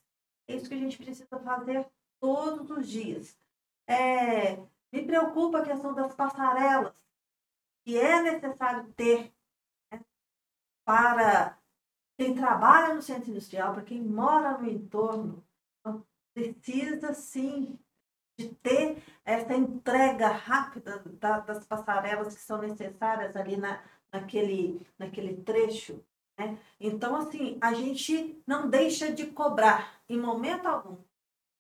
[0.49, 1.87] É isso que a gente precisa fazer
[2.21, 3.37] todos os dias.
[3.87, 4.57] É,
[4.93, 6.93] me preocupa a questão das passarelas,
[7.85, 9.33] que é necessário ter
[9.91, 10.01] né?
[10.85, 11.59] para
[12.17, 15.43] quem trabalha no centro industrial, para quem mora no entorno,
[16.35, 17.79] precisa sim
[18.39, 25.43] de ter essa entrega rápida da, das passarelas que são necessárias ali na, naquele, naquele
[25.43, 26.03] trecho.
[26.39, 26.59] Né?
[26.81, 30.97] Então, assim, a gente não deixa de cobrar em momento algum.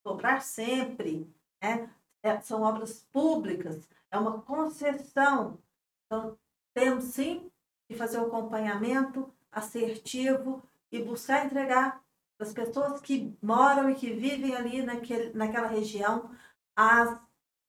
[0.02, 1.30] Cobrar sempre.
[1.62, 1.90] Né?
[2.22, 5.59] É, são obras públicas, é uma concessão.
[6.06, 6.38] Então,
[6.74, 7.50] temos sim
[7.88, 12.02] que fazer o acompanhamento assertivo e buscar entregar
[12.40, 16.35] das pessoas que moram e que vivem ali naquele, naquela região
[16.74, 17.20] as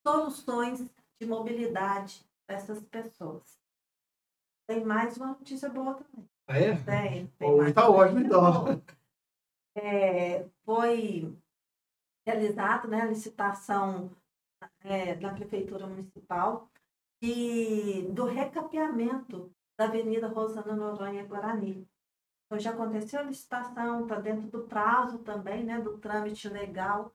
[0.02, 3.60] soluções de mobilidade dessas pessoas.
[4.66, 6.26] Tem mais uma notícia boa também.
[6.48, 6.76] Ah, é?
[6.76, 7.26] Tem.
[7.38, 8.82] tem Hoje está ótimo, então.
[9.76, 11.36] É, foi
[12.26, 14.10] realizada né, a licitação
[14.80, 16.70] é, na Prefeitura Municipal
[17.20, 21.86] e do recapeamento da Avenida Rosana Noronha Guarani.
[22.52, 27.10] Então, já aconteceu a licitação, está dentro do prazo também, né, do trâmite legal.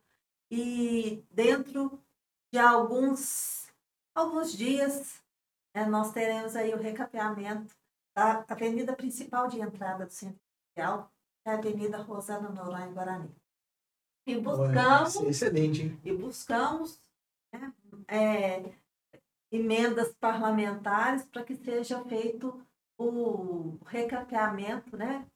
[0.49, 2.01] E dentro
[2.51, 3.71] de alguns,
[4.15, 5.21] alguns dias,
[5.75, 7.75] né, nós teremos aí o recapeamento
[8.15, 11.11] da avenida principal de entrada do centro industrial,
[11.43, 13.29] que é a Avenida Rosana Noronha Guarani.
[14.25, 16.01] E buscamos, Olha, excelente, hein?
[16.03, 16.99] e buscamos
[17.53, 17.71] né,
[18.07, 18.73] é,
[19.51, 22.59] emendas parlamentares para que seja feito
[22.97, 25.27] o recapeamento né,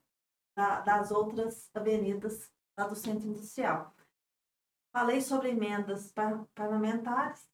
[0.55, 3.93] da, das outras avenidas lá do centro industrial.
[4.91, 6.14] falei sobre emendas
[6.53, 7.49] parlamentares.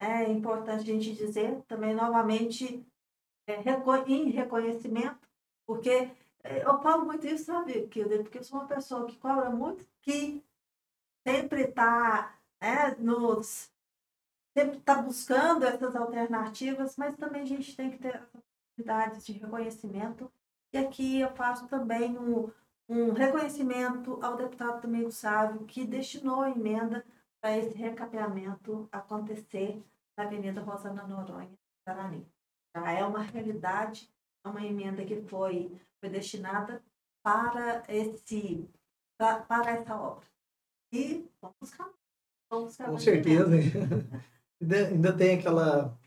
[0.00, 2.86] É importante a gente dizer também novamente
[3.46, 3.62] é,
[4.06, 5.28] em reconhecimento,
[5.66, 6.10] porque
[6.42, 8.22] é, eu falo muito isso, sabe, Kilder?
[8.22, 10.42] Porque eu sou uma pessoa que cobra muito, que
[11.26, 13.70] sempre está né, nos
[14.56, 18.20] sempre está buscando essas alternativas, mas também a gente tem que ter
[19.24, 20.30] de reconhecimento.
[20.72, 22.50] E aqui eu faço também um,
[22.88, 27.04] um reconhecimento ao deputado Domingo Sávio, que destinou a emenda
[27.40, 29.82] para esse recapeamento acontecer
[30.16, 31.56] na Avenida Rosana Noronha,
[31.86, 32.26] Guarani.
[32.76, 34.08] Já é uma realidade,
[34.44, 36.82] é uma emenda que foi, foi destinada
[37.22, 38.68] para, esse,
[39.18, 40.26] para, para essa obra.
[40.92, 41.90] E vamos buscar.
[42.50, 43.50] Vamos buscar Com certeza.
[44.60, 45.98] ainda, ainda tem aquela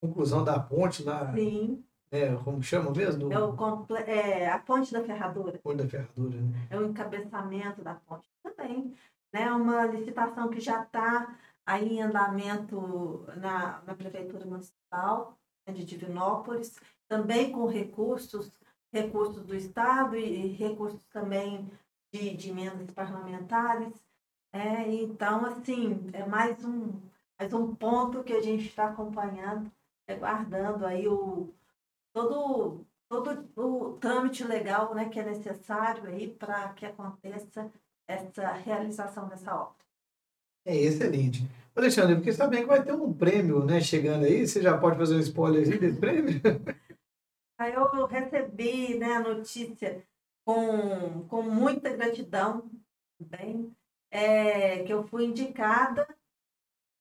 [0.00, 1.32] conclusão da ponte lá.
[1.34, 1.84] Sim.
[2.16, 3.30] É, como chama mesmo?
[3.32, 5.58] É, o é a ponte da ferradura.
[5.58, 6.66] Ponte da ferradura, né?
[6.70, 8.94] É o encabeçamento da ponte também.
[9.32, 9.50] Né?
[9.52, 11.36] Uma licitação que já está
[11.66, 15.36] aí em andamento na, na Prefeitura Municipal
[15.66, 18.50] né, de Divinópolis, também com recursos,
[18.92, 21.70] recursos do Estado e recursos também
[22.12, 23.92] de, de emendas parlamentares.
[24.52, 26.92] É, então, assim, é mais um,
[27.38, 29.70] mais um ponto que a gente está acompanhando,
[30.06, 31.52] é, guardando aí o,
[32.16, 37.70] todo, todo o trâmite legal né, que é necessário aí para que aconteça
[38.08, 39.84] essa realização dessa obra.
[40.64, 41.46] É excelente.
[41.74, 45.16] Alexandre, porque sabendo que vai ter um prêmio né, chegando aí, você já pode fazer
[45.16, 46.40] um spoiler aí desse prêmio?
[47.58, 50.04] Aí eu recebi né, a notícia
[50.44, 52.70] com, com muita gratidão
[53.18, 53.74] também,
[54.10, 56.06] é, que eu fui indicada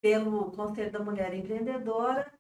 [0.01, 2.31] pelo Conselho da Mulher Empreendedora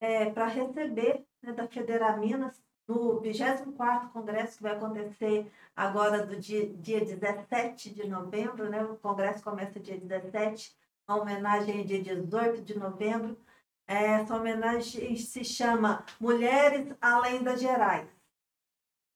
[0.00, 6.68] é, para receber né, da Federaminas no 24º Congresso que vai acontecer agora do dia,
[6.74, 8.84] dia 17 de novembro, né?
[8.84, 10.76] O Congresso começa dia 17,
[11.06, 13.38] a homenagem é dia 18 de novembro.
[13.86, 18.08] Essa homenagem se chama Mulheres Além das Gerais.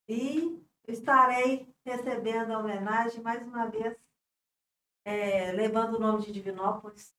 [0.09, 3.97] E estarei recebendo a homenagem mais uma vez,
[5.05, 7.15] é, levando o nome de Divinópolis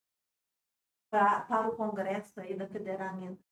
[1.10, 3.47] para o Congresso aí da Federamento.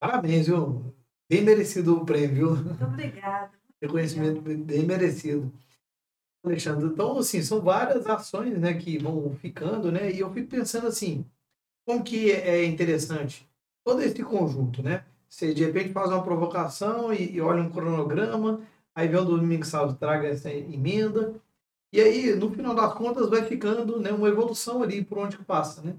[0.00, 0.94] Parabéns, viu?
[1.28, 2.56] Bem merecido o prêmio.
[2.56, 3.52] Muito obrigada.
[3.80, 5.52] Reconhecimento bem merecido.
[6.44, 10.86] Alexandre, então, assim, são várias ações, né, que vão ficando, né, e eu fico pensando
[10.86, 11.26] assim,
[11.84, 13.48] como que é interessante
[13.84, 15.04] todo esse conjunto, né?
[15.28, 18.60] Você, de repente, faz uma provocação e, e olha um cronograma,
[18.94, 21.34] aí vem o Domingo Salve, traga essa emenda,
[21.92, 25.44] e aí, no final das contas, vai ficando né, uma evolução ali por onde que
[25.44, 25.96] passa, né?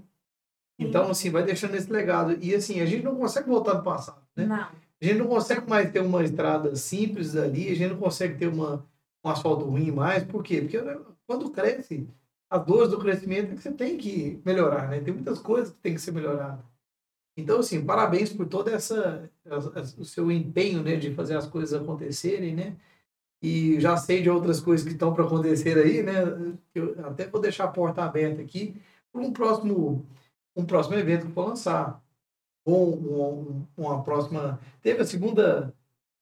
[0.78, 2.38] Então, assim, vai deixando esse legado.
[2.40, 4.46] E, assim, a gente não consegue voltar no passado, né?
[4.46, 4.56] Não.
[4.56, 8.48] A gente não consegue mais ter uma estrada simples ali, a gente não consegue ter
[8.48, 8.84] uma,
[9.24, 10.24] um asfalto ruim mais.
[10.24, 10.60] Por quê?
[10.60, 12.08] Porque né, quando cresce,
[12.50, 15.00] as dores do crescimento é que você tem que melhorar, né?
[15.00, 16.64] Tem muitas coisas que tem que ser melhoradas.
[17.36, 19.30] Então, assim, parabéns por todo essa,
[19.96, 22.76] o seu empenho, né, de fazer as coisas acontecerem, né?
[23.40, 26.14] E já sei de outras coisas que estão para acontecer aí, né?
[26.74, 28.74] Eu até vou deixar a porta aberta aqui
[29.12, 30.04] para um próximo,
[30.58, 32.02] um próximo evento que for lançar
[32.64, 34.60] ou uma, uma próxima.
[34.82, 35.72] Teve a segunda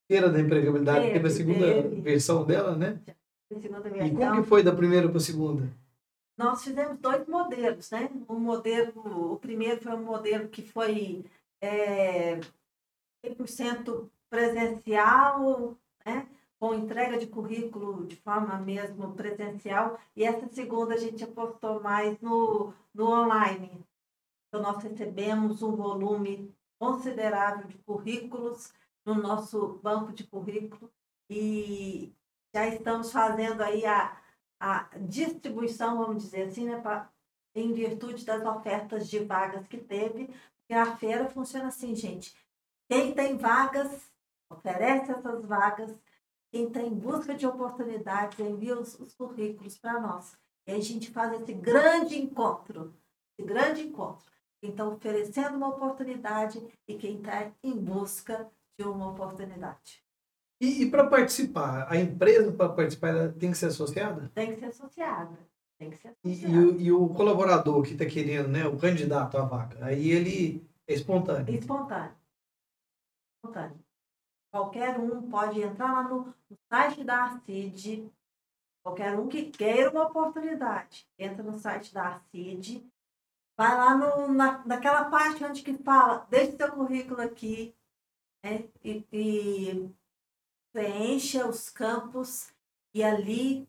[0.06, 2.00] feira da empregabilidade, teve, teve a segunda teve.
[2.02, 3.00] versão dela, né?
[3.50, 5.68] E como que foi da primeira para a segunda?
[6.36, 8.10] Nós fizemos dois modelos, né?
[8.28, 11.24] Um modelo, o primeiro foi um modelo que foi
[11.60, 12.38] é,
[13.24, 15.74] 100% presencial,
[16.04, 16.26] né?
[16.58, 22.18] com entrega de currículo de forma mesmo presencial, e essa segunda a gente apostou mais
[22.20, 23.85] no, no online,
[24.52, 28.72] nós recebemos um volume considerável de currículos
[29.04, 30.90] no nosso banco de currículo
[31.30, 32.14] e
[32.54, 34.16] já estamos fazendo aí a,
[34.58, 37.10] a distribuição, vamos dizer assim, né, pra,
[37.54, 40.30] em virtude das ofertas de vagas que teve.
[40.68, 42.36] E a feira funciona assim, gente.
[42.88, 44.12] Quem tem vagas,
[44.50, 45.94] oferece essas vagas.
[46.50, 50.36] Quem está em busca de oportunidades, envia os, os currículos para nós.
[50.66, 52.94] E a gente faz esse grande encontro,
[53.36, 54.35] esse grande encontro
[54.66, 60.04] então oferecendo uma oportunidade e quem está em busca de uma oportunidade.
[60.60, 64.30] E, e para participar, a empresa para participar ela tem que ser associada?
[64.34, 65.38] Tem que ser associada.
[65.78, 66.48] Tem que ser associada.
[66.48, 70.10] E, e, o, e o colaborador que está querendo, né, o candidato à vaga, aí
[70.10, 71.54] ele é espontâneo?
[71.54, 72.16] Espontâneo.
[73.36, 73.78] Espontâneo.
[74.50, 78.10] Qualquer um pode entrar lá no, no site da ARCID,
[78.82, 82.86] qualquer um que queira uma oportunidade, entra no site da ARCID
[83.56, 87.74] Vai lá no, na, naquela parte onde que fala, deixe seu currículo aqui
[88.44, 88.68] né?
[88.84, 89.90] e, e
[90.72, 92.52] preencha os campos
[92.94, 93.66] e ali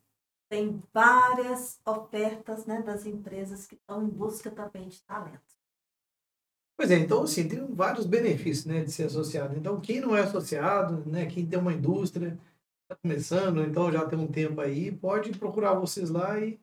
[0.49, 5.41] tem várias ofertas né, das empresas que estão em busca também de talento.
[6.77, 9.57] Pois é, então assim, tem vários benefícios né, de ser associado.
[9.57, 12.37] Então, quem não é associado, né, quem tem uma indústria,
[12.83, 16.59] está começando, então já tem um tempo aí, pode procurar vocês lá e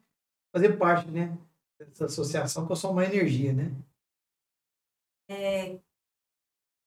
[0.55, 1.37] fazer parte né,
[1.79, 3.71] dessa associação com a sua energia, né?
[5.29, 5.83] É, o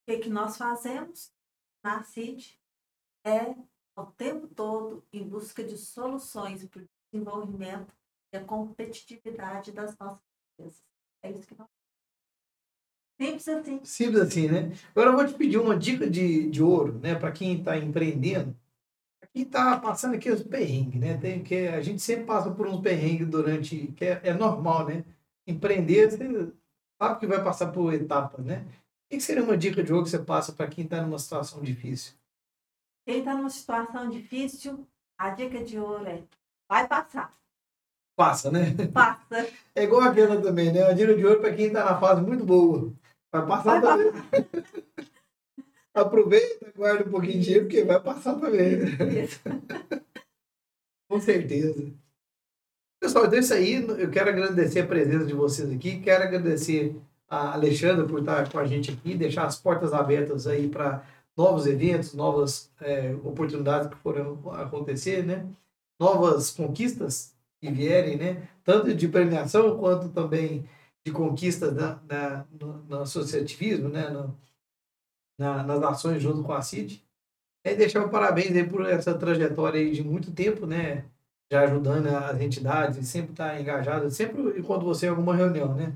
[0.06, 1.32] que, que nós fazemos
[1.82, 2.58] na CID
[3.24, 3.54] é
[3.96, 7.92] o tempo todo em busca de soluções para o desenvolvimento
[8.32, 10.22] e a competitividade das nossas
[10.52, 10.84] empresas.
[11.22, 11.68] É isso que nós
[13.20, 13.84] Simples assim.
[13.84, 14.72] Simples assim, né?
[14.92, 17.16] Agora eu vou te pedir uma dica de, de ouro, né?
[17.16, 18.56] Para quem está empreendendo,
[19.32, 21.16] quem está passando aqui os perrengues, né?
[21.16, 25.04] Tem que a gente sempre passa por uns perrengues durante, que é, é normal, né?
[25.46, 26.52] Empreender, você
[27.00, 28.66] sabe que vai passar por etapas, né?
[29.06, 31.62] O que seria uma dica de ouro que você passa para quem está numa situação
[31.62, 32.14] difícil?
[33.06, 34.86] Quem está numa situação difícil,
[35.18, 36.22] a dica de ouro é
[36.68, 37.34] vai passar.
[38.14, 38.74] Passa, né?
[38.92, 39.48] Passa.
[39.74, 40.82] É igual aquela também, né?
[40.82, 42.92] A dica de ouro para quem está na fase muito boa.
[43.32, 44.12] Vai passar vai também.
[44.12, 45.08] Passar.
[46.00, 48.78] Aproveita, guarda um pouquinho de dinheiro, porque vai passar também.
[51.08, 51.92] Com certeza.
[53.00, 53.74] Pessoal, então é isso aí.
[53.74, 56.00] Eu quero agradecer a presença de vocês aqui.
[56.00, 56.96] Quero agradecer
[57.28, 61.04] a Alexandra por estar com a gente aqui, deixar as portas abertas aí para
[61.36, 65.46] novos eventos, novas é, oportunidades que foram acontecer, né?
[65.98, 68.48] Novas conquistas que vierem, né?
[68.64, 70.68] Tanto de premiação quanto também
[71.06, 74.10] de conquistas na, na, no, no associativismo, né?
[74.10, 74.36] No,
[75.38, 77.02] na, nas ações junto com a CID.
[77.64, 81.04] E deixar um parabéns aí por essa trajetória de muito tempo, né?
[81.50, 85.94] Já ajudando as entidades, sempre estar tá engajado, sempre enquanto você em alguma reunião, né?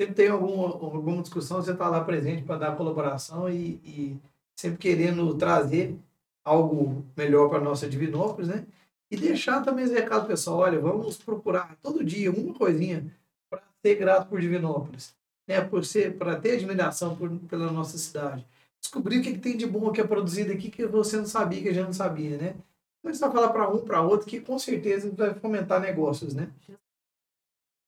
[0.00, 4.16] Sempre tem alguma, alguma discussão, você está lá presente para dar colaboração e, e
[4.56, 5.96] sempre querendo trazer
[6.44, 8.66] algo melhor para a nossa Divinópolis, né?
[9.10, 13.04] E deixar também esse recado pessoal, olha, vamos procurar todo dia uma coisinha
[13.50, 15.14] para ser grato por Divinópolis,
[15.46, 15.60] né?
[15.62, 18.46] Por ser, para ter admiração por, pela nossa cidade.
[18.80, 21.62] Descobrir o que, que tem de bom que é produzido aqui que você não sabia,
[21.62, 22.56] que a gente não sabia, né?
[23.02, 26.52] Começar a falar para um, para outro, que com certeza vai fomentar negócios, né?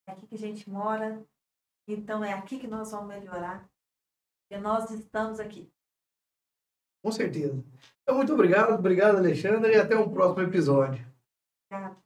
[0.09, 1.25] É aqui que a gente mora,
[1.87, 3.69] então é aqui que nós vamos melhorar.
[4.51, 5.71] E nós estamos aqui.
[7.03, 7.63] Com certeza.
[8.03, 11.07] Então, muito obrigado, obrigado, Alexandre, e até um próximo episódio.
[11.71, 12.01] Obrigado.